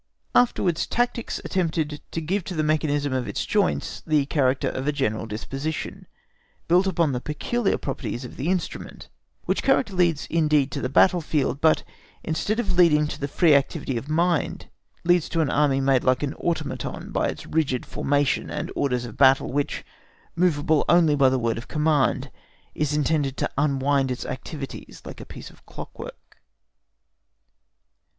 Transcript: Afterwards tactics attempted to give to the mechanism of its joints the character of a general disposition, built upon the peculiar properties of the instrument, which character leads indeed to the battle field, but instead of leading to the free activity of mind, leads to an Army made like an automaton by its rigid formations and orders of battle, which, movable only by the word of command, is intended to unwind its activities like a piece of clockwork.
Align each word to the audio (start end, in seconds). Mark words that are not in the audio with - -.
Afterwards 0.33 0.87
tactics 0.87 1.39
attempted 1.45 2.01
to 2.09 2.21
give 2.21 2.43
to 2.45 2.55
the 2.55 2.63
mechanism 2.63 3.13
of 3.13 3.27
its 3.27 3.45
joints 3.45 4.01
the 4.07 4.25
character 4.25 4.67
of 4.67 4.87
a 4.87 4.91
general 4.91 5.27
disposition, 5.27 6.07
built 6.67 6.87
upon 6.87 7.11
the 7.11 7.21
peculiar 7.21 7.77
properties 7.77 8.25
of 8.25 8.35
the 8.35 8.47
instrument, 8.49 9.09
which 9.45 9.61
character 9.61 9.93
leads 9.93 10.25
indeed 10.31 10.71
to 10.71 10.81
the 10.81 10.89
battle 10.89 11.21
field, 11.21 11.61
but 11.61 11.83
instead 12.23 12.59
of 12.59 12.75
leading 12.75 13.05
to 13.05 13.19
the 13.19 13.27
free 13.27 13.53
activity 13.53 13.95
of 13.95 14.09
mind, 14.09 14.71
leads 15.03 15.29
to 15.29 15.39
an 15.39 15.51
Army 15.51 15.79
made 15.79 16.03
like 16.03 16.23
an 16.23 16.33
automaton 16.33 17.11
by 17.11 17.27
its 17.27 17.45
rigid 17.45 17.85
formations 17.85 18.49
and 18.49 18.71
orders 18.75 19.05
of 19.05 19.17
battle, 19.17 19.53
which, 19.53 19.85
movable 20.35 20.83
only 20.89 21.15
by 21.15 21.29
the 21.29 21.37
word 21.37 21.59
of 21.59 21.67
command, 21.67 22.31
is 22.73 22.95
intended 22.95 23.37
to 23.37 23.47
unwind 23.55 24.09
its 24.09 24.25
activities 24.25 25.03
like 25.05 25.21
a 25.21 25.27
piece 25.27 25.51
of 25.51 25.63
clockwork. 25.67 26.39